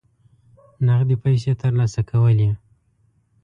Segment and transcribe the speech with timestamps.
[0.87, 2.49] نغدي پیسې ترلاسه کولې.